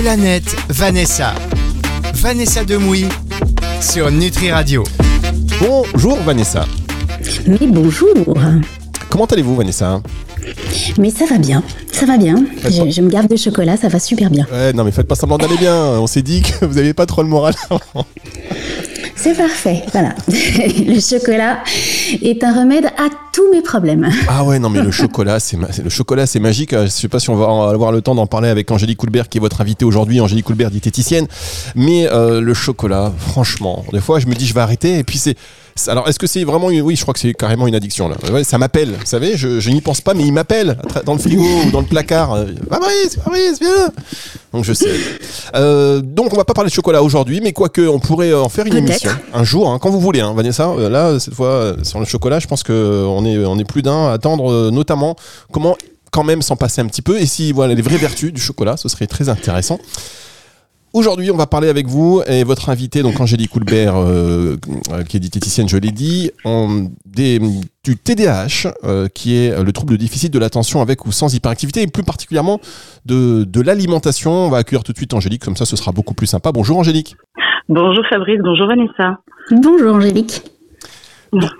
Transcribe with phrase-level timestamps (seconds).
[0.00, 1.34] Planète Vanessa.
[2.14, 3.04] Vanessa Demouy
[3.82, 4.82] sur Nutri Radio.
[5.60, 6.64] Bonjour Vanessa.
[7.46, 8.14] Oui, bonjour.
[9.10, 10.00] Comment allez-vous Vanessa?
[10.96, 11.62] Mais ça va bien,
[11.92, 12.42] ça va bien.
[12.64, 14.46] Je me garde de chocolat, ça va super bien.
[14.50, 15.76] Ouais, non mais faites pas semblant d'aller bien.
[15.76, 17.54] On s'est dit que vous n'aviez pas trop le moral.
[19.22, 20.14] C'est parfait, voilà.
[20.28, 21.58] le chocolat
[22.22, 24.08] est un remède à tous mes problèmes.
[24.28, 26.72] ah ouais, non mais le chocolat, c'est ma- le chocolat, c'est magique.
[26.72, 29.28] Euh, Je sais pas si on va avoir le temps d'en parler avec Angélique Coulbert,
[29.28, 30.20] qui est votre invitée aujourd'hui.
[30.22, 31.26] Angélique Coulbert, diététicienne.
[31.74, 34.98] Mais euh, le chocolat, franchement, des fois, je me dis, je vais arrêter.
[34.98, 35.36] Et puis c'est-
[35.88, 36.82] alors, est-ce que c'est vraiment une...
[36.82, 38.16] Oui, je crois que c'est carrément une addiction là.
[38.32, 41.18] Ouais, ça m'appelle, vous savez, je, je n'y pense pas, mais il m'appelle dans le
[41.18, 42.32] frigo ou dans le placard.
[42.32, 43.90] Euh, Fabrice, Fabrice, viens
[44.52, 44.90] Donc je sais.
[45.54, 48.66] Euh, donc on va pas parler de chocolat aujourd'hui, mais quoique on pourrait en faire
[48.66, 50.68] une émission un jour, hein, quand vous voulez, hein, Vanessa.
[50.68, 53.58] Euh, là, cette fois, euh, sur le chocolat, je pense que euh, on est, on
[53.58, 55.16] est plus d'un à attendre, euh, notamment
[55.52, 55.76] comment
[56.10, 58.76] quand même s'en passer un petit peu et si voilà les vraies vertus du chocolat,
[58.76, 59.78] ce serait très intéressant.
[60.92, 64.56] Aujourd'hui, on va parler avec vous et votre invité, donc Angélique Coulbert, euh,
[64.92, 67.40] euh, qui est diététicienne, je l'ai dit, en- des-
[67.84, 71.82] du TDAH, euh, qui est le trouble de déficit de l'attention avec ou sans hyperactivité,
[71.82, 72.60] et plus particulièrement
[73.06, 74.32] de, de l'alimentation.
[74.32, 76.50] On va accueillir tout de suite Angélique, comme ça ce sera beaucoup plus sympa.
[76.50, 77.14] Bonjour Angélique.
[77.68, 79.18] Bonjour Fabrice, bonjour Vanessa.
[79.52, 80.42] Bonjour Angélique.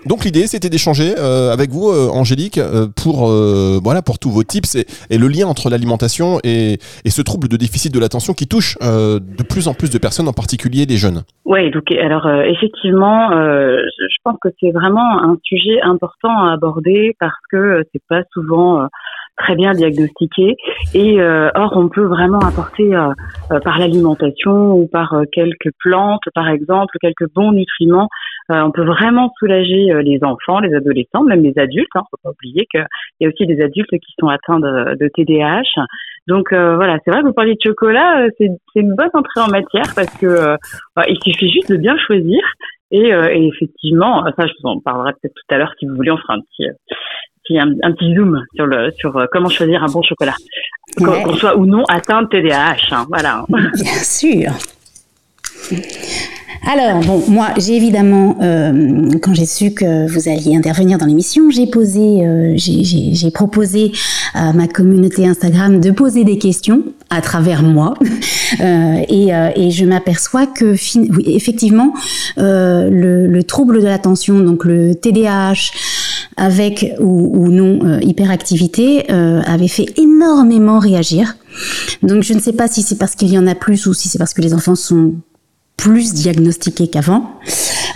[0.05, 4.29] Donc l'idée, c'était d'échanger euh, avec vous, euh, Angélique, euh, pour euh, voilà pour tous
[4.29, 7.99] vos tips et, et le lien entre l'alimentation et, et ce trouble de déficit de
[7.99, 11.23] l'attention qui touche euh, de plus en plus de personnes, en particulier les jeunes.
[11.45, 17.15] Oui, donc alors euh, effectivement, je pense que c'est vraiment un sujet important à aborder
[17.19, 18.87] parce que c'est pas souvent
[19.37, 20.55] très bien diagnostiqué
[20.93, 23.09] et euh, or on peut vraiment apporter euh,
[23.51, 28.09] euh, par l'alimentation ou par quelques plantes, par exemple, quelques bons nutriments,
[28.49, 31.87] on peut vraiment soulager les enfants, les adolescents, même les adultes.
[31.95, 32.85] Hein, faut pas oublier qu'il
[33.21, 35.85] y a aussi des adultes qui sont atteints de, de TDAH.
[36.27, 39.49] Donc euh, voilà, c'est vrai que vous parliez de chocolat, c'est une bonne entrée en
[39.49, 40.55] matière parce que euh,
[41.07, 42.39] il suffit juste de bien choisir
[42.91, 45.95] et, euh, et effectivement, ça je vous en parlerai peut-être tout à l'heure si vous
[45.95, 46.67] voulez, on fera un petit,
[47.43, 50.35] petit- un, un petit zoom sur le sur euh, comment choisir un bon chocolat,
[50.97, 51.23] qu'on Ouais.
[51.23, 52.75] qu'on soit ou non atteint de TDAH.
[52.91, 53.45] Hein, voilà.
[53.49, 54.51] Bien sûr.
[56.71, 61.49] Alors, bon, moi, j'ai évidemment, euh, quand j'ai su que vous alliez intervenir dans l'émission,
[61.49, 63.91] j'ai posé, euh, j'ai- proposé
[64.35, 67.93] à ma communauté Instagram de poser des questions à travers moi.
[68.59, 70.73] Euh, et, et je m'aperçois que,
[71.15, 71.93] oui, effectivement,
[72.35, 75.71] le, le trouble de l'attention, donc le TDAH,
[76.37, 81.35] avec ou, ou non euh, hyperactivité, euh, avait fait énormément réagir.
[82.03, 84.09] Donc je ne sais pas si c'est parce qu'il y en a plus ou si
[84.09, 85.15] c'est parce que les enfants sont
[85.77, 87.31] plus diagnostiqués qu'avant.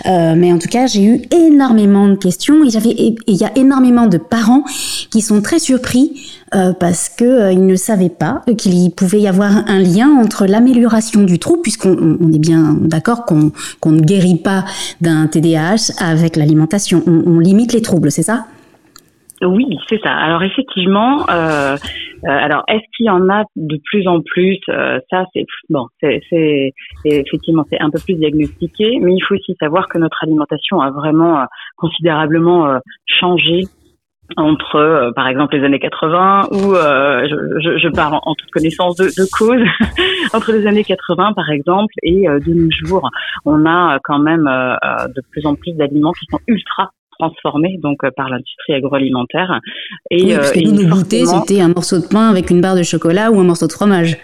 [0.06, 4.06] Euh, mais en tout cas, j'ai eu énormément de questions et il y a énormément
[4.06, 4.64] de parents
[5.10, 9.28] qui sont très surpris euh, parce que euh, ils ne savaient pas qu'il pouvait y
[9.28, 13.52] avoir un lien entre l'amélioration du trouble, puisqu'on on- on est bien d'accord qu'on
[13.92, 14.64] ne guérit pas
[15.00, 17.02] d'un TDAH avec l'alimentation.
[17.06, 18.46] On, on limite les troubles, c'est ça?
[19.42, 20.12] Oui, c'est ça.
[20.14, 24.98] Alors effectivement, euh, euh, alors est-ce qu'il y en a de plus en plus Euh,
[25.10, 26.22] Ça, c'est bon, c'est
[27.04, 30.90] effectivement c'est un peu plus diagnostiqué, mais il faut aussi savoir que notre alimentation a
[30.90, 31.44] vraiment euh,
[31.76, 33.62] considérablement euh, changé
[34.36, 37.28] entre, euh, par exemple, les années 80 ou euh,
[37.62, 39.62] je, je, parle en, toute connaissance de, de cause
[40.34, 43.08] entre les années 80 par exemple et euh, de nos jours,
[43.44, 48.04] on a euh, quand même de plus en plus d'aliments qui sont ultra transformés donc
[48.04, 49.60] euh, par l'industrie agroalimentaire
[50.10, 52.28] et, Oui, euh, parce que et nous, nos goûters, forcément- c'était un morceau de pain
[52.28, 54.16] avec une barre de chocolat ou un morceau de fromage.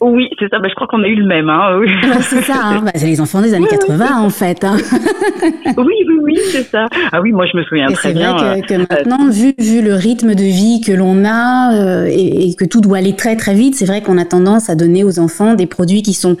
[0.00, 1.88] Oui c'est ça bah, je crois qu'on a eu le même hein, oui.
[1.88, 2.80] Ouais, c'est ça, hein.
[2.84, 4.64] Bah, c'est les enfants des années Oui, oui, 80 en fait.
[4.64, 4.76] hein.
[5.76, 8.32] oui oui oui c'est ça ah oui moi je me souviens Et très c'est bien
[8.34, 12.06] vrai euh, que, que maintenant, vu, vu le rythme de vie que l'on a euh,
[12.10, 14.74] et, et que tout doit aller très très vite, c'est vrai qu'on a tendance à
[14.74, 16.36] donner aux enfants des produits qui sont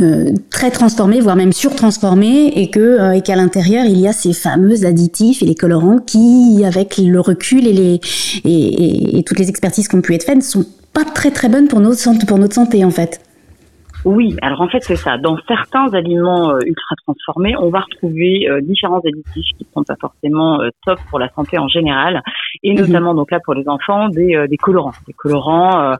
[0.00, 4.12] euh, très transformés, voire même surtransformés, et que euh, et qu'à l'intérieur il y a
[4.12, 8.00] ces fameux additifs et les colorants qui, avec le recul et les
[8.44, 10.64] et, et- toutes les expertises qui ont pu être faites, sont
[10.96, 13.12] pas très très bonnes pour notre santé, pour notre santé en fait.
[14.04, 15.18] Oui, alors en fait c'est ça.
[15.18, 19.96] Dans certains aliments euh, ultra transformés, on va retrouver euh, différents additifs qui sont pas
[20.00, 22.22] forcément euh, top pour la santé en général,
[22.62, 22.80] et Mhm.
[22.82, 25.96] notamment donc là pour les enfants des, euh, des colorants, des colorants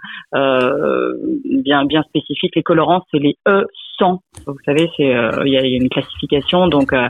[1.69, 2.54] bien bien spécifiques.
[2.54, 4.19] Les colorants c'est les E100.
[4.46, 5.10] Vous savez c'est
[5.46, 6.93] il y, a, il y a une classification donc.
[6.93, 7.08] euh,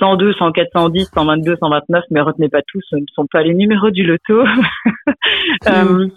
[0.00, 3.90] 102, 104, 110, 122, 129, mais retenez pas tous, ce ne sont pas les numéros
[3.92, 4.42] du loto.
[5.68, 6.08] Euh,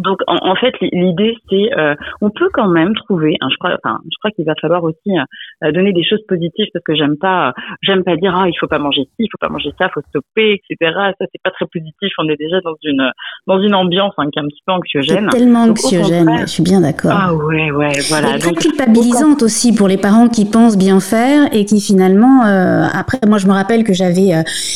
[0.00, 3.98] Donc en, fait l'idée c'est euh, on peut quand même trouver hein, je crois enfin
[4.04, 7.52] je crois qu'il va falloir aussi euh, donner des choses positives parce que j'aime pas
[7.82, 10.02] j'aime pas dire ah il faut pas manger ci il faut pas manger ça faut
[10.08, 12.12] stopper etc ça c'est pas très positif.
[12.18, 13.10] On est déjà dans une
[13.46, 15.28] dans une ambiance hein, qui est un petit peu anxiogène.
[15.30, 17.12] Tellement anxiogène je suis bien d'accord.
[17.14, 18.36] Ah ouais ouais voilà.
[18.36, 22.86] Et très culpabilisante aussi pour les parents qui pensent bien faire et qui finalement euh,
[22.92, 24.30] après moi je me rappelle que j'avais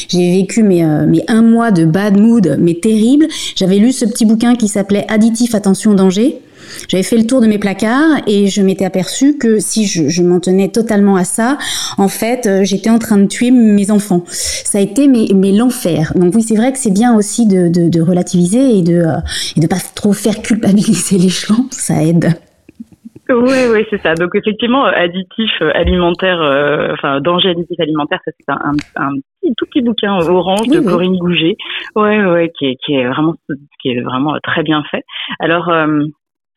[0.09, 3.27] j'ai vécu mes mes un mois de bad mood mais terrible.
[3.57, 6.41] J'avais lu ce petit bouquin qui s'appelait Additif attention danger.
[6.89, 10.41] J'avais fait le tour de mes placards et je m'étais aperçu que si je, m'en
[10.41, 11.57] tenais totalement à ça,
[11.99, 14.25] en fait, euh, j'étais en train de tuer mes enfants.
[14.29, 16.13] Ça a été mais, l'enfer.
[16.17, 19.19] Donc oui, c'est vrai que c'est bien aussi de, relativiser et de ne euh,
[19.57, 21.67] de pas trop faire culpabiliser les gens.
[21.71, 22.35] Ça aide.
[23.29, 24.15] Oui, oui, c'est ça.
[24.15, 29.13] Donc effectivement, additif alimentaire, euh, enfin danger additif alimentaire, ça c'est un, un,
[29.57, 31.57] tout petit bouquin orange de Corinne Gouget,
[31.97, 33.35] ouais, ouais, qui est, qui est vraiment,
[33.81, 35.05] qui est vraiment très bien fait.
[35.41, 36.05] Alors, euh,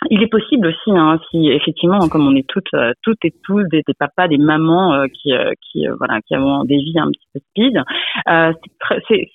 [0.09, 3.63] il est possible aussi, hein, si effectivement, comme on est toutes, euh, toutes et tous
[3.63, 7.27] des, papas, des mamans euh, qui, euh, qui voilà, qui ont des vies un petit
[7.33, 7.81] peu speed,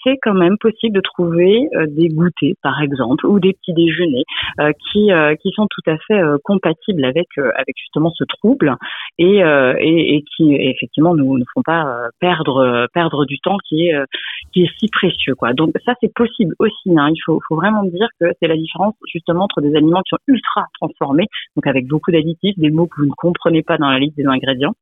[0.05, 4.25] c'est quand même possible de trouver des goûters, par exemple, ou des petits déjeuners
[4.59, 5.11] qui,
[5.43, 8.77] qui sont tout à fait compatibles avec, avec justement ce trouble
[9.19, 13.97] et, et, et, qui effectivement nous ne font pas perdre, perdre du temps qui est,
[14.53, 15.53] qui est si précieux, quoi.
[15.53, 16.91] Donc ça, c'est possible aussi.
[16.97, 17.11] Hein.
[17.11, 20.23] Il faut, faut vraiment dire que c'est la différence justement entre des aliments qui sont
[20.29, 21.27] ultra transformé,
[21.57, 24.27] donc avec beaucoup d'additifs, des mots que vous ne comprenez pas dans la liste des
[24.27, 24.75] ingrédients.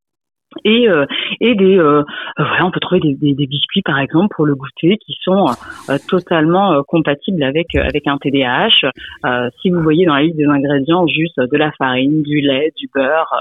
[0.64, 1.06] Et euh,
[1.40, 2.02] et des euh,
[2.36, 5.46] on peut trouver des, biscuits par exemple pour le goûter qui sont
[5.88, 8.90] euh, totalement compatibles avec avec un TDAH
[9.62, 12.88] si vous voyez dans la liste des ingrédients juste de la farine du lait du
[12.92, 13.32] beurre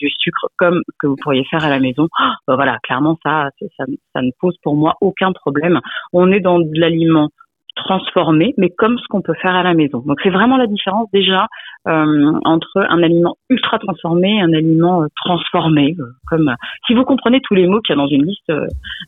[0.00, 2.08] du, sucre comme que vous pourriez faire à la maison
[2.48, 5.80] bah voilà clairement ça, ça ça ne pose pour moi aucun problème.
[6.12, 7.28] On est dans de l'aliment
[7.74, 10.02] transformé, mais comme ce qu'on peut faire à la maison.
[10.06, 11.46] Donc c'est vraiment la différence déjà
[11.88, 15.96] euh, entre un aliment ultra transformé et un aliment euh, transformé.
[15.98, 16.54] Euh, comme
[16.86, 18.52] si vous comprenez tous les mots qu'il y a dans une liste,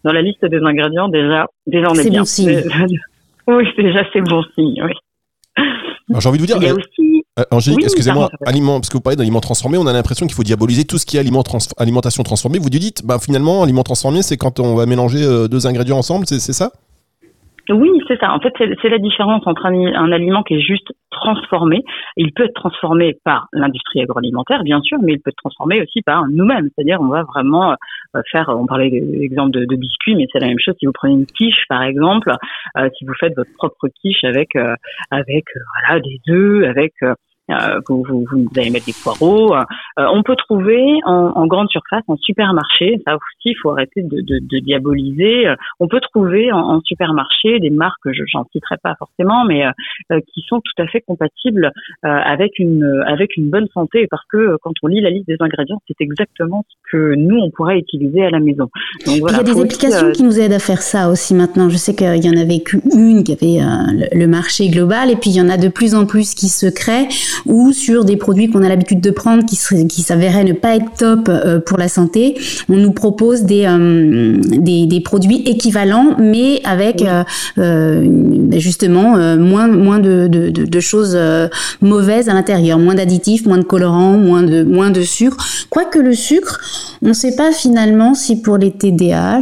[0.04, 2.20] dans la liste des ingrédients, déjà, déjà on est, bien.
[2.20, 2.62] Bon signe.
[3.46, 4.82] oui, déjà c'est bon signe.
[4.82, 4.92] Oui.
[6.18, 6.56] J'ai envie de vous dire.
[6.60, 7.24] Il y a aussi...
[7.50, 10.84] Angélique, excusez-moi, aliment, parce que vous parlez d'aliments transformés, on a l'impression qu'il faut diaboliser
[10.84, 11.42] tout ce qui est aliment
[11.78, 12.60] alimentation transformée.
[12.60, 16.38] Vous dites, bah, finalement, aliment transformé, c'est quand on va mélanger deux ingrédients ensemble, c'est
[16.38, 16.70] ça?
[17.70, 18.32] Oui, c'est ça.
[18.32, 21.82] En fait, c'est la différence entre un, aliment qui est juste transformé.
[22.16, 26.02] Il peut être transformé par l'industrie agroalimentaire, bien sûr, mais il peut être transformé aussi
[26.02, 26.68] par nous-mêmes.
[26.74, 28.48] C'est-à-dire, on va vraiment euh, faire.
[28.48, 31.26] On parlait d'exemple de, de biscuits, mais c'est la même chose si vous prenez une
[31.26, 32.32] quiche, par exemple.
[32.76, 34.74] Euh, si vous faites votre propre quiche avec euh,
[35.10, 35.44] avec
[35.80, 37.14] voilà des œufs, avec euh,
[37.48, 39.54] vous, vous, vous, allez mettre des poireaux.
[39.54, 39.62] Euh,
[39.96, 44.20] on peut trouver en, en, grande surface, en supermarché, ça aussi, il faut arrêter de,
[44.20, 45.46] de, de diaboliser.
[45.46, 49.64] Euh, on peut trouver en, en supermarché des marques, je j'en citerai pas forcément, mais
[50.32, 51.70] qui sont tout à fait compatibles
[52.02, 55.80] avec une avec une bonne santé, parce que quand on lit la liste des ingrédients,
[55.86, 58.68] c'est exactement ce que nous on pourrait utiliser à la maison.
[59.06, 61.68] Donc, voilà, il y a des applications qui nous aident à faire ça aussi maintenant.
[61.68, 65.36] Je sais qu'il y en avait qu'une qui avait le marché global, et puis il
[65.36, 67.08] y en a de plus en plus qui se créent
[67.46, 70.92] ou sur des produits qu'on a l'habitude de prendre qui, qui s'avéraient ne pas être
[70.96, 72.36] top euh, pour la santé,
[72.68, 77.24] on nous propose des, euh, des, des, produits équivalents mais avec euh,
[77.56, 81.18] ben justement moins, moins de, de, de, choses
[81.80, 85.36] mauvaises à l'intérieur, moins d'additifs, moins de colorants, moins de, moins de sucre.
[85.70, 86.60] Quoique le sucre,
[87.02, 89.40] on ne sait pas finalement si pour les TDAH,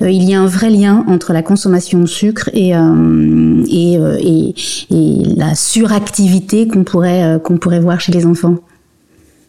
[0.00, 4.54] il y a un vrai lien entre la consommation de sucre et, et, et,
[4.90, 8.56] et la suractivité qu'on pourrait qu'on pourrait voir chez les enfants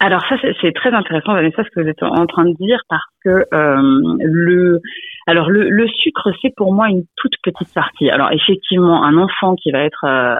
[0.04, 3.04] alors ça c'est très intéressant Vanessa ce que vous êtes en train de dire parce
[3.24, 4.82] que euh, le
[5.28, 8.10] alors le, sucre c'est pour moi une toute petite partie.
[8.10, 10.38] Alors effectivement un enfant qui va être euh,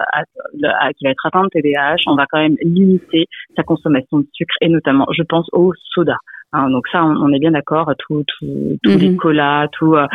[0.98, 4.54] qui va être atteint de TDAH, on va quand même limiter sa consommation de sucre
[4.62, 6.16] et notamment je pense au soda.
[6.54, 7.90] Hein, donc ça, on, est bien d'accord.
[7.98, 9.16] Tous tout, tous les mhm.
[9.16, 10.06] colas, tout, euh,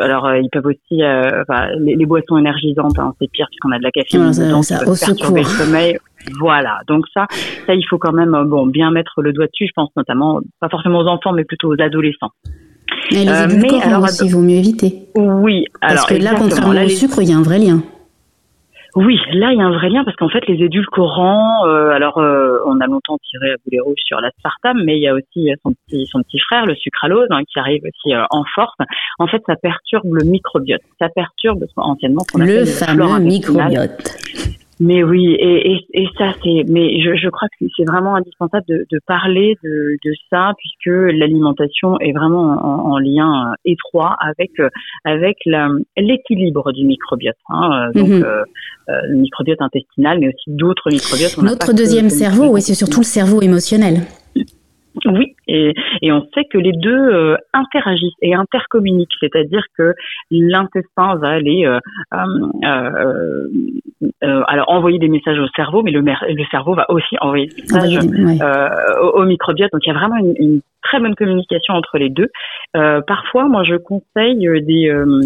[0.00, 1.42] alors euh, ils peuvent aussi, euh,
[1.80, 4.90] les, boissons énergisantes, hein, c'est pire puisqu'on a de la caféine ah, dedans, ça, au
[4.90, 5.98] le sommeil.
[6.38, 6.80] Voilà.
[6.86, 7.26] Donc ça,
[7.66, 9.66] ça il faut quand même bon bien mettre le doigt dessus.
[9.66, 12.32] Je pense notamment pas forcément aux enfants, mais plutôt aux adolescents.
[13.12, 15.08] Mais les édulcorants alors, aussi, il vaut mieux éviter.
[15.14, 15.64] Oui.
[15.80, 17.82] Parce que là, contrairement au sucre, il y a un vrai lien.
[18.96, 22.18] Oui, là il y a un vrai lien parce qu'en fait les édulcorants, euh, alors
[22.18, 25.48] euh, on a longtemps tiré à boulet rouge sur l'aspartame, mais il y a aussi
[25.62, 28.74] son petit, son petit frère, le sucralose, hein, qui arrive aussi euh, en force.
[29.20, 34.19] En fait, ça perturbe le microbiote, ça perturbe anciennement le fameux microbiote.
[34.80, 38.64] Mais oui, et, et, et ça c'est, mais je, je crois que c'est vraiment indispensable
[38.66, 44.52] de, de parler de, de, ça puisque l'alimentation est vraiment en, en, lien étroit avec
[45.04, 45.36] avec
[45.96, 47.36] l'équilibre du microbiote.
[47.50, 48.24] Hein, donc mm -hmm.
[48.24, 48.44] euh,
[49.12, 51.36] le microbiote intestinal, mais aussi d'autres microbiotes.
[51.52, 53.96] Notre deuxième cerveau, oui, c'est surtout le cerveau émotionnel.
[55.06, 59.94] Oui, et, et, on sait que les deux euh, interagissent et intercommuniquent, c'est-à-dire que
[60.30, 61.78] l'intestin va aller euh,
[62.14, 63.48] euh,
[64.22, 67.62] euh, alors envoyer des messages au cerveau, mais le, le cerveau va aussi envoyer des
[67.62, 68.38] messages ouais.
[69.02, 69.70] au, au, microbiote.
[69.72, 72.28] Donc il y a vraiment une, une très bonne communication entre les deux.
[72.76, 74.88] Euh, parfois, moi, je conseille des.
[74.88, 75.20] Euh,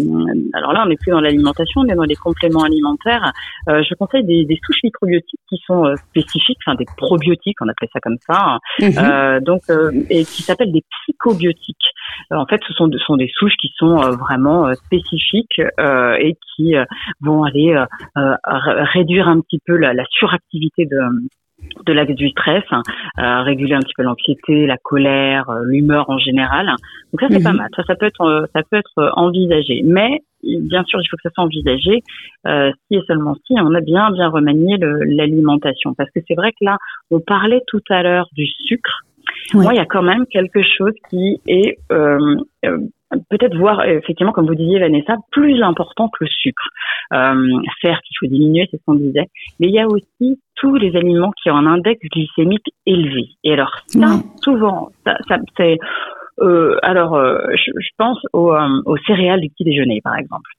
[0.53, 3.33] alors là, on n'est plus dans l'alimentation, on est dans les compléments alimentaires.
[3.69, 7.89] Euh, je conseille des, des, souches microbiotiques qui sont spécifiques, enfin des probiotiques, on appelle
[7.93, 8.57] ça comme ça.
[8.79, 9.43] Mm-hmm.
[9.43, 9.61] donc,
[10.09, 11.91] et qui s'appellent des psychobiotiques.
[12.31, 16.73] en fait, ce sont, sont des souches qui sont vraiment spécifiques et qui
[17.21, 17.77] vont aller
[18.15, 20.97] réduire un petit peu la, la suractivité de
[21.85, 26.17] de l'axe du stress, euh, réguler un petit peu l'anxiété, la colère, euh, l'humeur en
[26.17, 26.67] général.
[27.11, 27.69] Donc ça c'est pas mal.
[27.75, 29.81] Ça, ça peut être euh, ça peut être envisagé.
[29.83, 32.03] Mais bien sûr, il faut que ça soit envisagé
[32.47, 35.93] euh, si et seulement si on a bien bien remanié l'alimentation.
[35.93, 36.77] Parce que c'est vrai que là,
[37.11, 39.01] on parlait tout à l'heure du sucre.
[39.53, 39.63] Ouais.
[39.63, 42.37] Moi, il y a quand même quelque chose qui est euh,
[43.29, 46.69] peut-être voir effectivement, comme vous disiez Vanessa, plus important que le sucre.
[47.13, 49.27] Euh, certes, il faut diminuer, c'est ce qu'on disait,
[49.59, 53.27] mais il y a aussi tous les aliments qui ont un index glycémique élevé.
[53.43, 55.77] Et alors ça, souvent, ça, ça c'est
[56.41, 60.49] euh, alors euh, je, je, pense aux, euh, aux céréales du petit déjeuner, par exemple.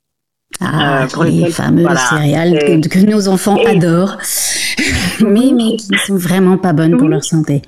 [0.61, 1.99] Ah, euh, les, les fameuses voilà.
[2.01, 3.67] céréales que, que, nos enfants et...
[3.67, 4.17] adorent,
[5.21, 7.63] mais, mais qui ne sont vraiment pas bonnes pour leur santé.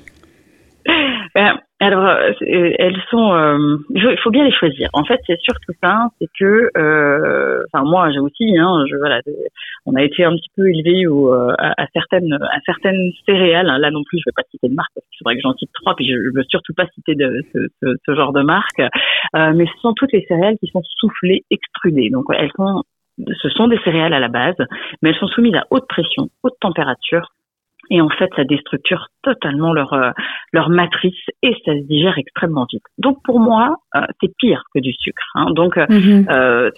[1.35, 3.33] Ben, alors, euh, elles sont.
[3.33, 4.89] Euh, il faut bien les choisir.
[4.91, 6.69] En fait, c'est surtout ça, c'est que.
[6.77, 8.57] Euh, enfin, moi, j'ai aussi.
[8.57, 9.21] Hein, je, voilà,
[9.85, 13.67] on a été un petit peu élevé au, à, à, certaines, à certaines céréales.
[13.67, 15.71] Là non plus, je vais pas citer de marque parce qu'il faudrait que j'en cite
[15.73, 15.95] trois.
[15.95, 18.81] Puis je, je veux surtout pas citer de ce, ce, ce genre de marque.
[19.33, 22.09] mais ce sont toutes les céréales qui sont soufflées, extrudées.
[22.09, 22.83] Donc, elles sont.
[23.41, 24.55] Ce sont des céréales à la base,
[25.01, 27.33] mais elles sont soumises à haute pression, haute température,
[27.89, 30.11] et en fait ça déstructure totalement leur euh,
[30.53, 32.83] leur matrice et ça se digère extrêmement vite.
[32.97, 35.27] Donc pour moi euh, c'est pire que du sucre.
[35.35, 35.47] Hein.
[35.51, 36.31] Donc mm -hmm.
[36.31, 36.69] euh,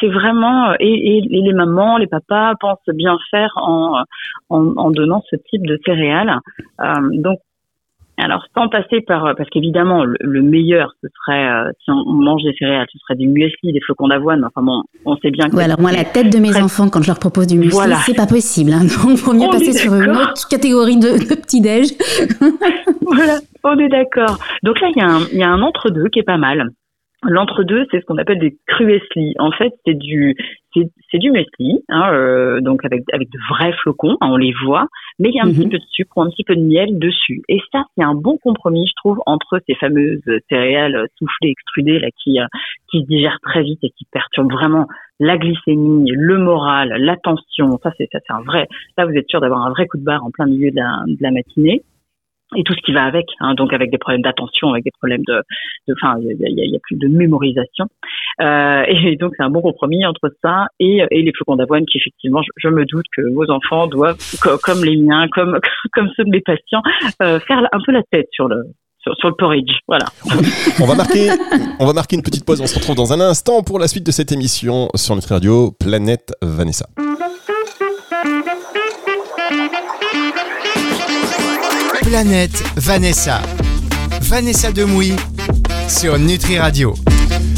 [0.00, 4.04] c'est vraiment et, et, et, les mamans, les papas pensent bien faire en
[4.54, 6.34] en, en donnant ce type de céréales.
[6.80, 7.38] Euh, donc
[8.16, 12.42] alors, sans passer par, parce qu'évidemment, le, le, meilleur, ce serait, euh, si on, mange
[12.44, 14.44] des céréales, ce serait du muesli, des flocons d'avoine.
[14.44, 15.56] Enfin bon, on sait bien que.
[15.56, 17.96] Ouais, alors moi, la tête de mes enfants, quand je leur propose du muesli, voilà.
[18.06, 18.72] c'est pas possible.
[18.72, 18.84] Hein.
[19.04, 21.88] Donc, il vaut mieux on passer sur une autre catégorie de, de petit-déj.
[23.02, 24.38] voilà, on est d'accord.
[24.62, 26.70] Donc là, il y a un, il y a un entre-deux qui est pas mal.
[27.26, 29.34] L'entre-deux, c'est ce qu'on appelle des cruesli.
[29.38, 30.36] En fait, c'est du
[30.74, 34.88] c'est du muesli, hein, euh, donc avec avec de vrais flocons, hein, on les voit,
[35.20, 35.56] mais il y a un mm -hmm.
[35.56, 37.42] petit peu de sucre ou un petit peu de miel dessus.
[37.48, 42.08] Et ça, c'est un bon compromis, je trouve, entre ces fameuses céréales soufflées, extrudées là
[42.20, 42.46] qui euh,
[42.90, 44.86] qui se digèrent très vite et qui perturbent vraiment
[45.20, 47.78] la glycémie, le moral, l'attention.
[47.82, 48.66] Ça, c'est ça, c'est un vrai.
[48.98, 50.90] Là, vous êtes sûr d'avoir un vrai coup de barre en plein milieu de la,
[51.06, 51.82] de la matinée
[52.56, 55.22] et tout ce qui va avec, hein, donc avec des problèmes d'attention, avec des problèmes
[55.26, 55.42] de,
[55.92, 57.86] enfin, il y a, plus de mémorisation,
[58.40, 62.42] euh, et donc c'est un bon compromis entre ça et, les flocons d'avoine qui effectivement,
[62.56, 64.18] je, me doute que vos enfants doivent,
[64.62, 65.58] comme les miens, comme
[65.92, 66.82] comme ceux de mes patients,
[67.22, 68.64] euh, faire un peu la tête sur le
[69.20, 69.72] sur, le porridge.
[69.86, 70.06] Voilà.
[70.80, 71.28] On va, marquer,
[71.78, 72.60] on va marquer une petite pause.
[72.62, 75.72] On se retrouve dans un instant pour la suite de cette émission sur notre radio
[75.78, 76.86] Planète Vanessa.
[82.14, 83.42] Planète Vanessa.
[84.20, 85.16] Vanessa Demouy
[85.88, 86.94] sur Nutri Radio.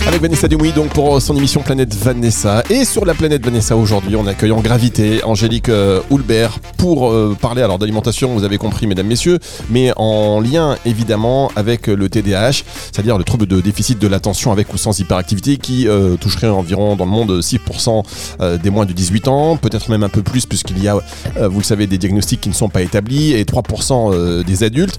[0.06, 2.62] Avec Vanessa Demouy donc pour son émission Planète Vanessa.
[2.70, 7.36] Et sur la planète Vanessa aujourd'hui, on accueille en gravité Angélique euh, Houlbert pour euh,
[7.40, 12.62] parler alors d'alimentation, vous avez compris mesdames, messieurs, mais en lien évidemment avec le TDAH,
[12.92, 16.94] c'est-à-dire le trouble de déficit de l'attention avec ou sans hyperactivité qui euh, toucherait environ
[16.94, 18.04] dans le monde 6%
[18.40, 20.96] euh, des moins de 18 ans, peut-être même un peu plus puisqu'il y a,
[21.36, 24.62] euh, vous le savez, des diagnostics qui ne sont pas établis et 3% euh, des
[24.62, 24.98] adultes.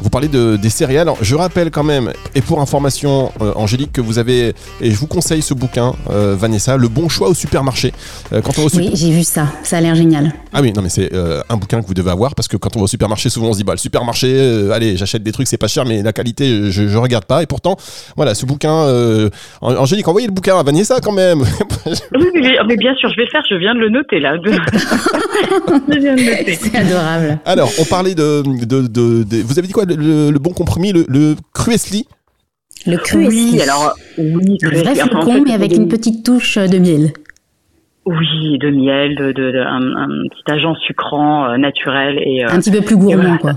[0.00, 1.10] Vous parlez de, des céréales.
[1.20, 4.45] Je rappelle quand même, et pour information, Angélique, que vous avez
[4.80, 7.92] et je vous conseille ce bouquin, euh, Vanessa, Le bon choix au supermarché.
[8.32, 8.86] Euh, quand on va au super...
[8.86, 10.32] Oui, j'ai vu ça, ça a l'air génial.
[10.52, 12.76] Ah oui, non mais c'est euh, un bouquin que vous devez avoir parce que quand
[12.76, 15.32] on va au supermarché, souvent on se dit, bah le supermarché, euh, allez, j'achète des
[15.32, 17.42] trucs, c'est pas cher, mais la qualité, je, je regarde pas.
[17.42, 17.76] Et pourtant,
[18.16, 19.28] voilà, ce bouquin, euh,
[19.60, 21.40] Angélique, envoyez le bouquin à Vanessa quand même.
[21.86, 24.36] oui, mais, mais, bien sûr, je vais faire, je viens de le noter là.
[24.44, 26.58] je viens de noter.
[26.60, 27.38] C'est adorable.
[27.44, 30.92] Alors, on parlait de, de, de, de, vous avez dit quoi, le, le bon compromis,
[30.92, 32.06] le, le Cruesli
[32.86, 37.12] le cru Oui, alors oui, le vrai flocon, mais avec une petite touche de miel.
[38.04, 42.96] Oui, de miel, de, de, un, petit agent sucrant naturel et un petit peu plus
[42.96, 43.54] gourmand, quoi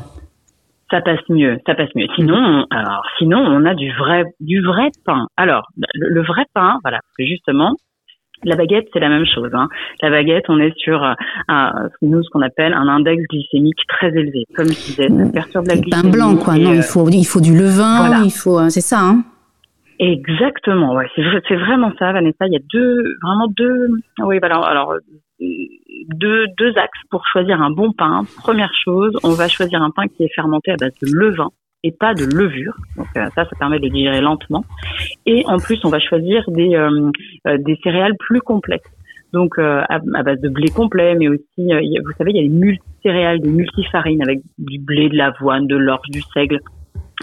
[0.91, 2.07] ça passe mieux, ça passe mieux.
[2.15, 5.27] Sinon, alors sinon on a du vrai du vrai pain.
[5.37, 7.75] Alors le, vrai pain, voilà, justement,
[8.43, 9.51] la baguette, c'est la même chose.
[9.53, 9.67] Hein.
[10.01, 11.03] La baguette, on est sur
[11.47, 14.45] un, nous ce qu'on appelle un index glycémique très élevé.
[14.55, 16.03] Comme je disais, ça perturbe la glycémie.
[16.03, 16.57] Pain blanc, quoi.
[16.57, 18.99] Non, il faut il faut du levain, il faut, euh, c'est ça.
[19.01, 19.23] Hein.
[19.99, 22.47] Exactement, ouais, c'est vraiment ça, Vanessa.
[22.47, 23.87] Il y a deux, vraiment deux,
[24.19, 24.55] oui, voilà.
[24.59, 24.93] Alors,
[25.39, 28.23] deux, deux axes pour choisir un bon pain.
[28.37, 31.49] Première chose, on va choisir un pain qui est fermenté à base de levain
[31.83, 32.75] et pas de levure.
[32.95, 34.65] Donc euh, ça, ça permet de digérer lentement.
[35.25, 37.11] Et en plus, on va choisir des, euh,
[37.47, 38.87] euh, des céréales plus complètes.
[39.31, 43.39] Donc à, base de blé complet, mais aussi, vous savez, il y a des multicéréales,
[43.41, 46.59] des multifarines avec du blé, de l'avoine, de l'orge, du seigle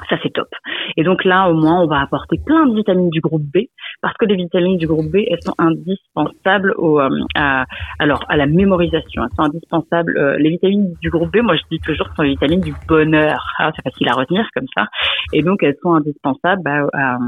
[0.08, 0.48] ça c'est top.
[0.96, 3.66] Et donc là, au moins, on va apporter plein de vitamines du groupe B,
[4.00, 7.64] parce que les vitamines du groupe B, elles sont indispensables euh, à,
[7.98, 9.22] alors à la mémorisation.
[9.24, 10.16] Elles sont indispensables.
[10.16, 13.44] Euh, les vitamines du groupe B, moi je dis toujours, sont les vitamines du bonheur.
[13.58, 14.86] Ah, c'est facile à retenir comme ça.
[15.32, 17.18] Et donc elles sont indispensables bah, à,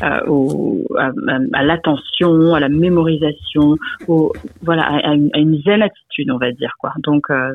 [0.00, 3.76] à, l'attention, à la mémorisation,
[4.62, 6.92] voilà, à, une, zen attitude, on va dire quoi.
[6.98, 7.52] Donc, euh,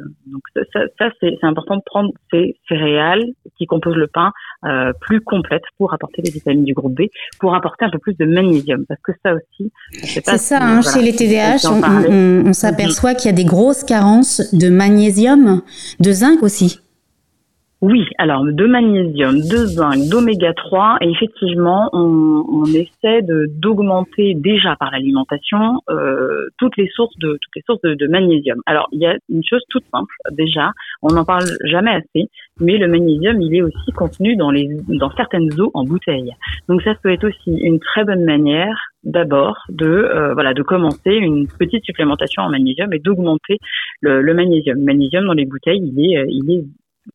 [0.73, 3.23] ça, c'est important de prendre ces céréales
[3.57, 4.31] qui composent le pain
[4.65, 7.03] euh, plus complète pour apporter les vitamines du groupe B,
[7.39, 8.25] pour apporter un peu plus de
[8.87, 9.71] parce que ça aussi.
[10.03, 11.69] C'est ça, hein, chez les TDAH,
[12.09, 15.61] on, s'aperçoit qu'il y a des grosses carences de magnésium,
[15.99, 16.79] de zinc aussi.
[17.81, 24.75] Oui, alors de magnésium, de zinc, d'oméga 3, et effectivement, on, on essaie d'augmenter déjà
[24.75, 28.61] par l'alimentation euh, toutes les sources de toutes les sources de, de, magnésium.
[28.67, 32.77] Alors il y a une chose toute simple déjà, on n'en parle jamais assez, mais
[32.77, 36.35] le magnésium il est aussi contenu dans les dans certaines eaux en bouteille.
[36.69, 41.15] Donc ça peut être aussi une très bonne manière d'abord de euh, voilà de commencer
[41.15, 43.57] une petite supplémentation en magnésium et d'augmenter
[44.01, 44.77] le, le magnésium.
[44.77, 46.63] Le magnésium dans les bouteilles il est il est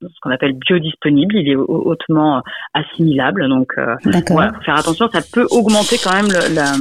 [0.00, 2.42] ce qu'on appelle biodisponible, il est hautement
[2.74, 3.48] assimilable.
[3.48, 3.96] Donc, euh,
[4.28, 6.72] voilà, faut faire attention, ça peut augmenter quand même le, la,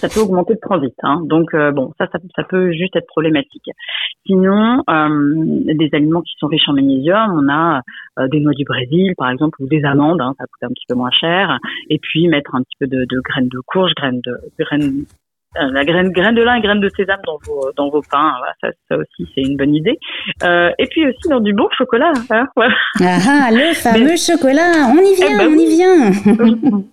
[0.00, 0.94] ça peut augmenter le transit.
[1.02, 1.22] Hein.
[1.24, 3.70] Donc euh, bon, ça, ça, ça, peut juste être problématique.
[4.26, 7.82] Sinon, euh, des aliments qui sont riches en magnésium, on a
[8.18, 10.86] euh, des noix du Brésil, par exemple, ou des amandes, hein, ça coûte un petit
[10.88, 11.58] peu moins cher.
[11.90, 15.04] Et puis mettre un petit peu de, de graines de courge, graines de graines euh,
[15.56, 18.68] la graine, graine de lin et graine de sésame dans vos dans vos pains, ça,
[18.88, 19.98] ça aussi c'est une bonne idée.
[20.42, 22.12] Euh, et puis aussi dans du bon chocolat.
[22.30, 22.74] Hein, voilà.
[23.00, 26.84] ah, ah le fameux chocolat, on y vient, eh ben on y vient.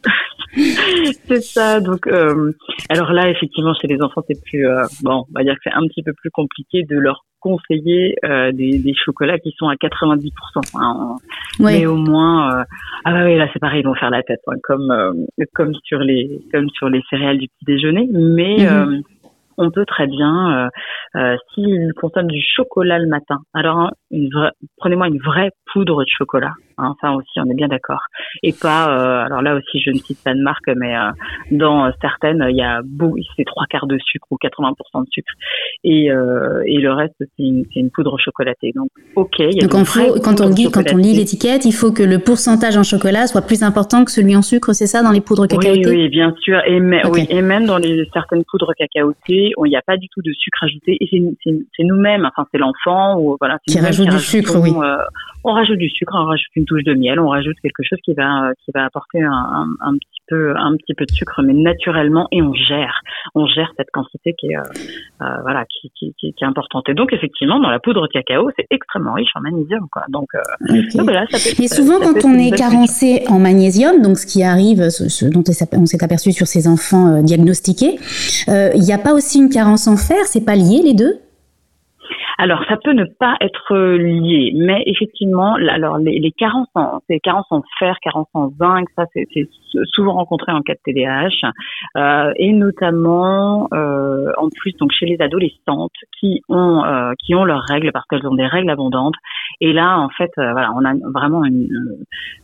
[1.28, 1.80] c'est ça.
[1.80, 2.52] Donc, euh,
[2.90, 5.26] alors là, effectivement, chez les enfants, c'est plus euh, bon.
[5.30, 8.80] On va dire que c'est un petit peu plus compliqué de leur conseiller euh, des,
[8.80, 10.32] des, chocolats qui sont à 90%.
[10.76, 11.16] Hein,
[11.60, 12.64] Mais au moins, euh,
[13.06, 15.14] ah bah oui, là c'est pareil, ils vont faire la tête, hein, comme euh,
[15.54, 18.10] comme sur les comme sur les céréales du petit déjeuner.
[18.12, 19.02] Mais mhm.
[19.58, 20.70] on peut très bien,
[21.54, 23.92] s'ils consomment du chocolat le matin, alors
[24.78, 26.54] prenez-moi une vraie poudre de chocolat.
[26.80, 28.02] Hein, ça aussi, on est bien d'accord.
[28.44, 31.10] Et pas, euh, alors là aussi, je ne cite pas de marque, mais euh,
[31.50, 32.82] dans certaines, il y a
[33.36, 35.32] c'est trois quarts de sucre ou 80% de sucre,
[35.84, 38.72] et, euh, et le reste, c'est une, une, poudre chocolatée.
[38.76, 39.40] Donc, ok.
[39.40, 42.20] Y a Donc, faut, quand on lit, quand on lit l'étiquette, il faut que le
[42.20, 45.48] pourcentage en chocolat soit plus important que celui en sucre, c'est ça, dans les poudres
[45.48, 46.60] cacaotées Oui, oui, bien sûr.
[46.68, 50.22] Et, oui, et même dans les certaines poudres cacaotées, il n'y a pas du tout
[50.22, 50.98] de sucre ajouté.
[51.00, 53.58] Et c'est nous-mêmes, enfin, c'est l'enfant ou voilà.
[53.68, 54.72] Qui rajoute du sucre, oui.
[54.72, 54.98] Euh,
[55.48, 58.14] on rajoute du sucre, on rajoute une touche de miel, on rajoute quelque chose qui
[58.14, 62.28] va qui va apporter un, un, petit peu un petit peu de sucre, mais naturellement
[62.32, 63.02] et on gère,
[63.34, 64.62] on gère cette quantité qui est euh,
[65.22, 66.90] euh, voilà qui, qui, qui, est importante.
[66.90, 70.04] Et donc effectivement dans la poudre de cacao c'est extrêmement riche en magnésium quoi.
[70.10, 70.74] Donc, euh,
[71.60, 75.86] mais souvent quand on est carencé en magnésium, donc ce qui arrive, ce, dont on
[75.86, 77.98] s'est aperçu sur ces enfants diagnostiqués,
[78.48, 81.20] il n'y a pas aussi une carence en fer, c'est pas lié les deux?
[82.38, 87.20] Alors, ça peut ne pas être lié, mais effectivement, alors les, les carences en, ces
[87.20, 89.28] carences en fer, carences en zinc, ça c'est
[89.86, 91.52] souvent rencontré en cas de TDAH,
[91.98, 97.44] euh, et notamment euh, en plus donc chez les adolescentes qui ont euh, qui ont
[97.44, 99.16] leurs règles parce qu'elles ont des règles abondantes.
[99.60, 101.68] Et là, en fait, euh, voilà, on a vraiment une,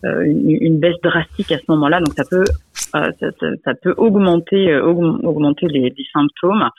[0.05, 2.45] euh, une, une baisse drastique à ce moment-là, donc ça peut
[2.91, 6.69] ça, ça, ça, peut augmenter augmenter les, les symptômes.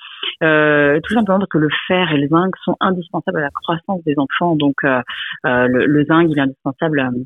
[0.42, 4.02] Euh, tout simplement parce que le fer et le zinc sont indispensables à la croissance
[4.04, 4.56] des enfants.
[4.56, 5.00] Donc euh,
[5.46, 7.24] euh le, le, zinc, il est indispensable euh,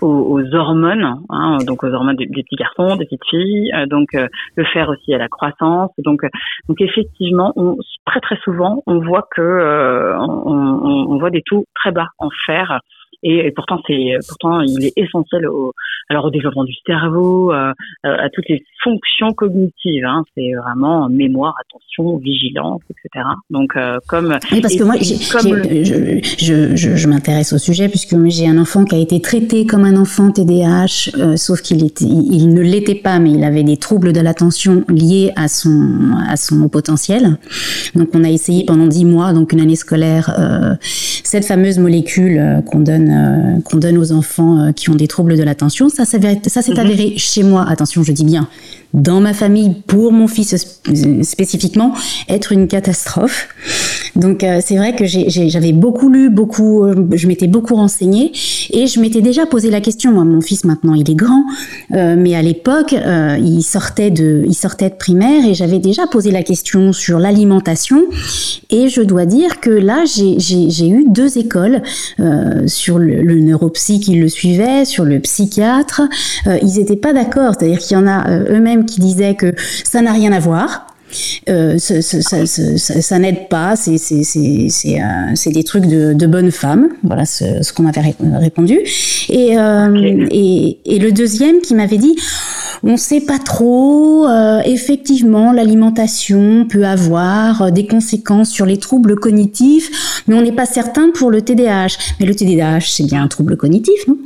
[0.00, 4.64] aux, aux, hormones, hein, donc aux hormones des, petits garçons, des petites filles, donc le
[4.64, 5.90] fer aussi à la croissance.
[5.98, 6.22] Donc,
[6.66, 11.92] donc effectivement, on, très très souvent, on voit que on, on, voit des taux très
[11.92, 12.80] bas en fer
[13.22, 15.72] Et, pourtant, c'est pourtant il est essentiel au
[16.08, 20.04] alors au développement du cerveau, euh, à toutes les fonctions cognitives.
[20.04, 20.24] Hein.
[20.36, 23.24] C'est vraiment mémoire, attention, vigilance, etc.
[23.50, 23.74] Donc
[24.08, 28.58] comme oui, parce que moi, je, je, je, je m'intéresse au sujet puisque j'ai un
[28.58, 32.94] enfant qui a été traité comme un enfant TDAH, sauf qu'il était, il, ne l'était
[32.94, 37.38] pas, mais il avait des troubles de l'attention liés à son à son potentiel.
[37.94, 42.38] Donc on a essayé pendant dix mois, donc une année scolaire, euh, cette fameuse molécule
[42.38, 45.88] euh, qu'on donne, euh, qu'on donne aux enfants qui ont des troubles de l'attention.
[45.88, 46.78] Ça, ça, ça s'est mhm.
[46.78, 48.48] avéré chez moi, attention, je dis bien,
[48.94, 50.54] dans ma famille, pour mon fils
[51.22, 51.94] spécifiquement,
[52.28, 53.48] être une catastrophe.
[54.16, 58.32] Donc c'est vrai que j'avais beaucoup lu, beaucoup, je m'étais beaucoup renseignée
[58.70, 60.12] et je m'étais déjà posé la question.
[60.12, 61.44] Moi, mon fils maintenant, il est grand,
[61.90, 66.42] mais à l'époque, il sortait de, il sortait de primaire et j'avais déjà posé la
[66.42, 68.02] question sur l'alimentation
[68.70, 71.82] et je dois dire que là, j'ai eu deux écoles
[72.20, 76.02] euh, sur le, le, neuropsy qui le suivait, sur le psychiatre.
[76.46, 79.54] Euh, ils n'étaient pas d'accord, c'est-à-dire qu'il y en a euh, eux-mêmes qui disaient que
[79.84, 80.86] ça n'a rien à voir.
[81.48, 86.88] Euh, ça, ça, ça, ça n'aide pas, c'est euh, des trucs de, de bonnes femmes,
[87.02, 88.78] voilà ce, ce qu'on m'avait répondu.
[89.28, 92.16] Et, euh, et, et, le deuxième qui m'avait dit,
[92.84, 100.24] on sait pas trop, euh, effectivement l'alimentation peut avoir des conséquences sur les troubles cognitifs,
[100.26, 101.98] mais on n'est pas certain pour le TDAH.
[102.18, 104.16] Mais le TDAH, c'est bien un trouble cognitif, non?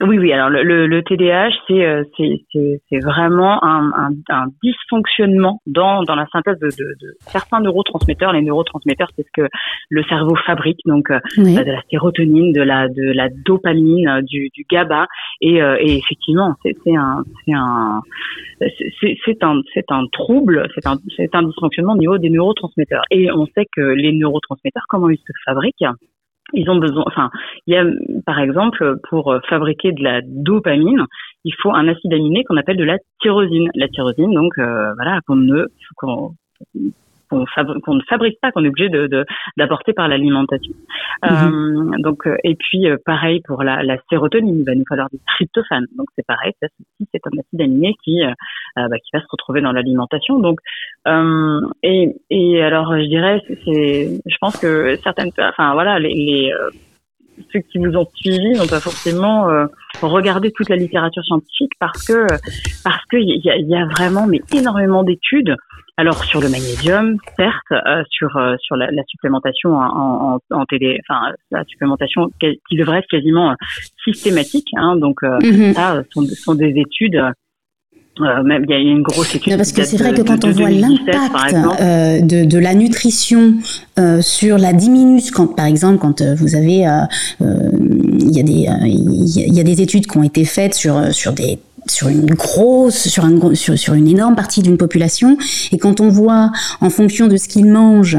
[0.00, 0.32] Oui, oui.
[0.32, 6.14] Alors le, le, le TDAH, euh, c'est c'est vraiment un, un, un, dysfonctionnement dans dans
[6.14, 8.32] la synthèse de, de, de, certains neurotransmetteurs.
[8.32, 9.48] Les neurotransmetteurs, c'est ce que
[9.90, 14.50] le cerveau fabrique, donc euh, de la sérotonine, de la de la dopamine, euh, du,
[14.54, 15.06] du GABA,
[15.40, 18.00] et, et effectivement, c'est un c'est un
[18.60, 23.04] c'est un c'est un trouble, c'est un c'est un dysfonctionnement au niveau des neurotransmetteurs.
[23.10, 25.84] Et on sait que les neurotransmetteurs, comment ils se fabriquent?
[26.52, 27.30] Ils ont besoin, enfin,
[27.66, 27.84] il y a,
[28.24, 31.04] par exemple, pour fabriquer de la dopamine,
[31.44, 33.70] il faut un acide aminé qu'on appelle de la tyrosine.
[33.74, 36.34] La tyrosine, donc, euh, voilà, qu'on ne, qu'on
[37.36, 39.24] ne fabrique pas, qu'on est obligé de
[39.56, 40.72] d'apporter par l'alimentation.
[41.22, 41.30] Mhm.
[41.30, 45.08] Euh, donc euh, et puis euh, pareil pour la, la, sérotonine, il va nous falloir
[45.10, 45.86] du tryptophane.
[45.96, 46.68] Donc c'est pareil, ça
[47.12, 48.22] c'est un acide aminé qui
[48.76, 50.38] bah, qui va se retrouver dans l'alimentation.
[50.38, 50.60] Donc
[51.82, 56.52] et et alors je dirais c'est je pense que certaines enfin voilà les, les
[57.52, 59.66] ceux qui vous ont suivi n'ont pas forcément euh,
[60.02, 62.26] regardé toute la littérature scientifique parce que
[62.84, 65.56] parce qu'il y a, y a vraiment mais énormément d'études.
[65.98, 70.64] Alors sur le magnésium, certes, euh, sur euh, sur la, la, supplémentation en, en, en
[70.64, 73.54] télé, enfin la supplémentation qui devrait être quasiment
[74.04, 74.68] systématique.
[74.76, 75.74] Hein, donc mm-hmm.
[75.74, 77.20] ça sont, sont des études
[78.20, 79.56] euh, même il y a une grosse étude.
[79.56, 83.54] parce que c'est vrai que quand on voit l'impact euh, de, de, la nutrition
[83.98, 87.04] euh, sur la diminution, quand par exemple quand euh, vous avez, euh,
[87.40, 91.32] il y a des, il y a des études qui ont été faites sur sur
[91.32, 91.58] des
[91.90, 95.36] sur une grosse, sur, un, sur, sur une énorme partie d'une population.
[95.72, 98.18] Et quand on voit, en fonction de ce qu'ils mangent,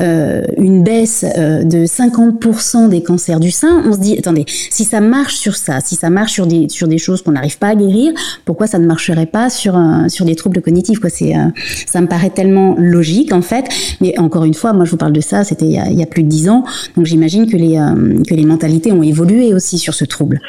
[0.00, 4.84] euh, une baisse euh, de 50% des cancers du sein, on se dit, attendez, si
[4.84, 7.68] ça marche sur ça, si ça marche sur des, sur des choses qu'on n'arrive pas
[7.68, 8.12] à guérir,
[8.44, 11.10] pourquoi ça ne marcherait pas sur, euh, sur des troubles cognitifs quoi?
[11.10, 11.46] C'est, euh,
[11.86, 13.64] Ça me paraît tellement logique, en fait.
[14.00, 16.22] Mais encore une fois, moi, je vous parle de ça, c'était il, y a plus
[16.22, 16.64] de 10 ans.
[16.96, 17.76] Donc j'imagine que les,
[18.28, 20.40] que les mentalités ont évolué aussi sur ce trouble.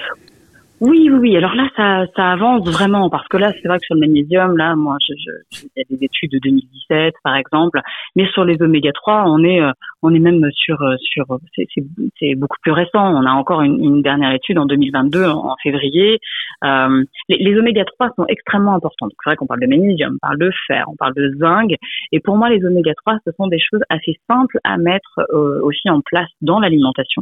[0.82, 1.38] Oui, oui.
[1.38, 1.70] Alors là,
[2.16, 5.14] ça, avance vraiment parce que là, c'est vrai que sur le magnésium, là, moi, je,
[5.62, 7.80] il y a des études de 2017, par exemple,
[8.16, 12.34] mais sur les oméga 3, on est, euh, on est même sur, euh, sur, c'est
[12.34, 13.14] beaucoup plus récent.
[13.14, 16.18] On a encore une, dernière étude en 2022, en février.
[16.64, 19.08] Euh, les, oméga 3 sont extrêmement importants.
[19.10, 21.76] C'est vrai qu'on parle de magnésium, on parle de fer, on parle de zinc,
[22.12, 25.22] et pour moi, les oméga 3, ce sont des choses assez simples à mettre
[25.62, 27.22] aussi en place dans l'alimentation,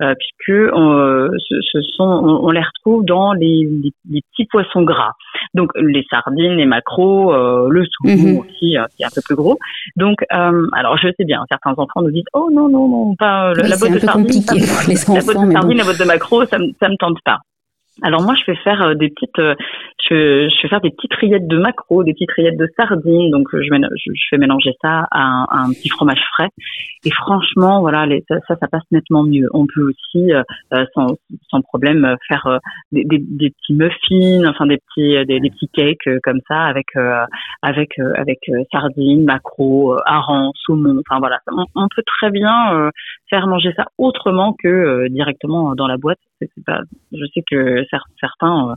[0.00, 3.68] puisque ce, ce, sont, on, on les retrouve dans les,
[4.08, 5.12] petits poissons gras.
[5.54, 8.38] Donc les sardines, les maquereaux, euh, le saumon mhm.
[8.38, 9.58] aussi, euh, qui est un peu plus gros.
[9.96, 13.52] Donc, euh, alors je sais bien, certains enfants nous disent oh non non non pas
[13.54, 16.96] la boîte de sardines, la boîte de sardines, la boîte de maquereaux, ça, ça me
[16.96, 17.38] tente pas.
[18.00, 19.54] Alors moi, je vais faire euh, des petites, euh,
[20.08, 23.30] je, je, vais faire des petites rillettes de maquereau, des petites rillettes de sardines.
[23.30, 26.48] Donc je, je, je fais mélanger ça à un, petit fromage frais.
[27.04, 29.46] Et franchement, voilà, ça, ça, passe nettement mieux.
[29.52, 30.42] On peut aussi, euh,
[30.94, 31.06] sans,
[31.50, 32.60] sans problème, faire
[32.92, 36.86] des, des, petits muffins, enfin des petits, des, petits cakes comme ça avec
[37.60, 38.38] avec avec
[38.70, 41.02] sardines, maquereau, hareng, saumon.
[41.06, 41.40] Enfin voilà,
[41.74, 42.90] on peut très bien
[43.28, 46.18] faire manger ça autrement que directement dans la boîte.
[46.64, 46.80] Pas,
[47.12, 47.84] je sais que
[48.20, 48.74] certains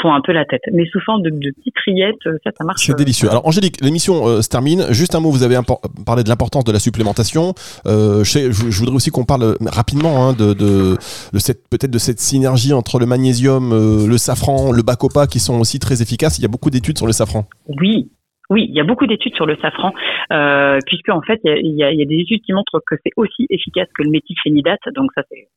[0.00, 0.62] font un peu la tête.
[0.72, 2.84] Mais sous forme de, de petites rillettes, ça, ça marche.
[2.84, 3.30] C'est délicieux.
[3.30, 4.86] Alors Angélique, l'émission se termine.
[4.90, 5.58] Juste un mot, vous avez
[6.04, 7.54] parlé de l'importance de la supplémentation.
[7.84, 10.96] Je, je, voudrais aussi qu'on parle rapidement hein, de, de,
[11.32, 13.70] de cette peut-être de cette synergie entre le magnésium,
[14.08, 16.38] le safran, le bacopa qui sont aussi très efficaces.
[16.38, 17.46] Il y a beaucoup d'études sur le safran.
[17.68, 18.10] Oui,
[18.50, 19.92] oui, il y a beaucoup d'études sur le safran,
[20.32, 23.88] euh, puisque en fait, il y a, des études qui montrent que c'est aussi efficace
[23.96, 24.80] que le méthylphénidate.
[24.94, 25.48] Donc ça, c'est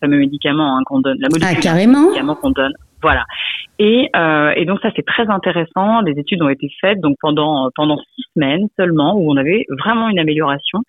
[0.00, 2.02] fameux médicament hein, qu'on donne, la molécule ah, carrément.
[2.04, 2.72] médicament qu'on donne.
[3.04, 3.26] Voilà.
[3.78, 6.00] Et, euh, et donc ça c'est très intéressant.
[6.02, 10.08] Des études ont été faites donc pendant pendant six semaines seulement où on avait vraiment
[10.08, 10.80] une amélioration.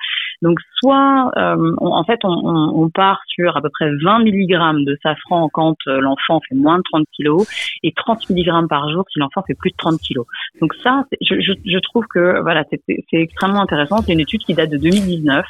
[0.41, 5.49] Donc soit euh, en fait on, part sur à peu près 20 mg de safran
[5.51, 7.43] quand euh, l'enfant fait moins de 30 kg
[7.83, 10.21] et 30 mg par jour si l'enfant fait plus de 30 kg.
[10.61, 13.97] Donc ça je, trouve que voilà c'est extrêmement intéressant.
[13.97, 15.45] C'est une étude qui date de 2019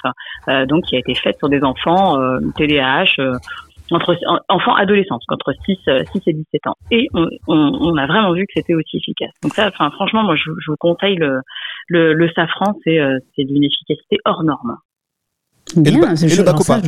[0.48, 2.18] euh, donc qui a été faite sur des enfants
[2.56, 3.18] TDAH
[3.92, 4.18] entre
[4.50, 5.78] enfants adolescents, entre 6,
[6.12, 6.76] 6 et 17 ans.
[6.92, 9.32] Et on, on, on a vraiment vu que c'était aussi efficace.
[9.44, 11.42] Donc ça, enfin, franchement, moi, je, je vous conseille le,
[11.88, 14.78] le, le safran, c'est euh, d'une efficacité hors norme.
[15.76, 16.42] Bien, et le, je, je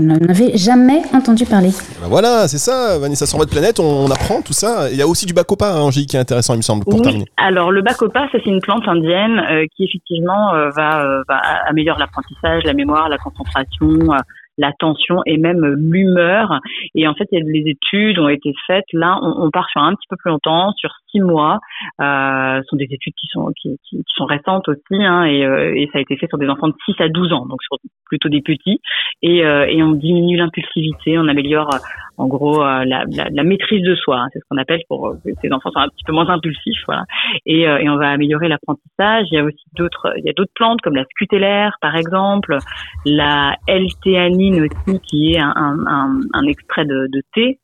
[0.04, 1.70] n'en avais jamais entendu parler.
[2.00, 4.90] Ben voilà, c'est ça, Vanessa, sur votre planète, on, apprend tout ça.
[4.92, 6.94] Il y a aussi du bacopa, hein, Angélique, qui est intéressant, il me semble, pour
[6.94, 7.26] oui, terminer.
[7.38, 12.64] Alors, le bacopa, c'est une plante indienne euh, qui, effectivement, euh, va, va améliorer l'apprentissage,
[12.66, 14.14] la mémoire, la concentration,
[14.58, 16.60] l'attention et même l'humeur.
[16.96, 18.86] Et en fait, les études ont été faites.
[18.94, 21.60] Là, on, on, part sur un petit peu plus longtemps, sur six mois.
[22.02, 25.76] Euh, ce sont des études qui sont qui, qui, sont récentes aussi, hein, et, euh,
[25.76, 27.78] et, ça a été fait sur des enfants de 6 à 12 ans, donc sur
[28.06, 28.80] plutôt des petits.
[29.22, 31.70] Et, euh, et on diminue l'impulsivité, on améliore
[32.18, 34.20] en gros la, la, la, maîtrise de soi.
[34.20, 37.06] Hein, c'est ce qu'on appelle pour ces enfants sont un petit peu moins impulsifs, voilà.
[37.46, 39.28] Et, et on va améliorer l'apprentissage.
[39.32, 42.58] Il y a aussi d'autres, il y a d'autres plantes comme la scutellaire, par exemple,
[43.06, 47.60] la L-théanine aussi, qui est un, un, un extrait de, de thé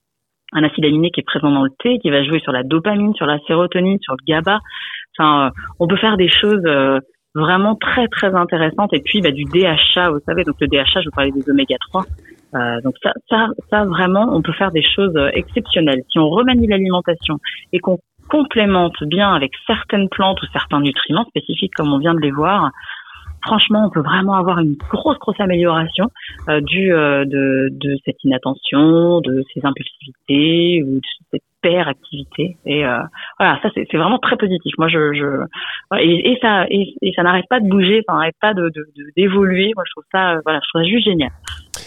[0.53, 3.13] un acide aminé qui est présent dans le thé, qui va jouer sur la dopamine,
[3.15, 4.59] sur la sérotonine, sur le GABA.
[5.17, 6.99] Enfin, euh, on peut faire des choses euh,
[7.35, 8.93] vraiment très très intéressantes.
[8.93, 11.75] Et puis bah, du DHA, vous savez, donc le DHA, je vous parlais des oméga
[11.89, 12.03] 3.
[12.55, 16.03] Euh, donc ça, ça, ça vraiment, on peut faire des choses euh, exceptionnelles.
[16.11, 17.39] Si on remanie l'alimentation
[17.71, 22.19] et qu'on complémente bien avec certaines plantes ou certains nutriments spécifiques comme on vient de
[22.19, 22.71] les voir,
[23.45, 26.09] franchement, on peut vraiment avoir une grosse, grosse amélioration
[26.49, 32.83] euh, euh, de, cette inattention, de ces impulsivités ou de cette activité et
[33.39, 34.73] voilà ça c'est vraiment très positif.
[34.77, 35.45] Moi je,
[35.97, 38.69] et, ça et, ça n'arrête pas de bouger ça n'arrête pas de
[39.15, 39.71] d'évoluer.
[39.73, 41.31] Moi je trouve ça voilà je trouve ça juste génial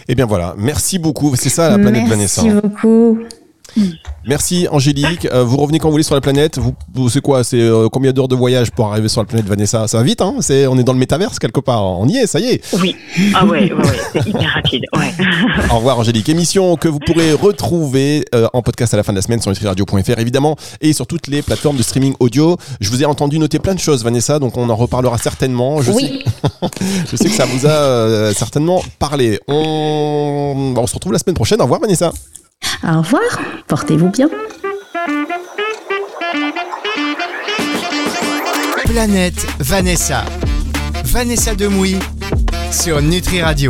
[0.08, 0.54] et eh bien voilà.
[0.56, 1.34] Merci beaucoup.
[1.34, 3.18] C'est ça la planète Vanessa merci beaucoup
[4.26, 5.26] Merci Angélique.
[5.26, 6.58] Euh, vous revenez quand vous voulez sur la planète.
[6.94, 7.44] Vous, c'est quoi?
[7.44, 9.86] C'est euh, combien d'heures de voyage pour arriver sur la planète Vanessa?
[9.86, 10.36] Ça va vite, hein?
[10.40, 11.84] C'est on est dans le métaverse quelque part.
[11.84, 12.74] On y est, ça y est.
[12.80, 12.96] Oui.
[13.34, 14.84] Ah ouais, ouais, ouais c'est hyper rapide.
[14.96, 15.12] Ouais.
[15.70, 16.28] Au revoir Angélique.
[16.28, 19.50] Émission que vous pourrez retrouver euh, en podcast à la fin de la semaine sur
[19.50, 22.56] nutriradio.fr évidemment et sur toutes les plateformes de streaming audio.
[22.80, 25.82] Je vous ai entendu noter plein de choses Vanessa, donc on en reparlera certainement.
[25.82, 26.24] Je oui.
[26.24, 26.68] Sais,
[27.12, 29.38] je sais que ça vous a certainement parlé.
[29.46, 30.74] On...
[30.76, 31.60] on se retrouve la semaine prochaine.
[31.60, 32.12] Au revoir Vanessa.
[32.82, 34.28] Au revoir, portez-vous bien.
[38.84, 40.24] Planète Vanessa.
[41.04, 41.98] Vanessa Demouy
[42.70, 43.64] sur Nutri Radio.